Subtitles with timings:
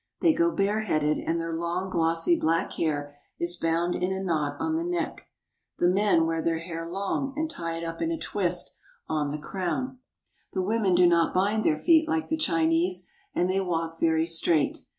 [0.19, 4.75] They go bareheaded, and their long, glossy black hair is bound in a knot on
[4.75, 5.27] the neck.
[5.77, 9.37] The men wear the hair long and tie it up in a twist on the
[9.37, 9.99] crown.
[10.53, 14.79] The women do not bind their feet like the Chinese, and they walk very straight.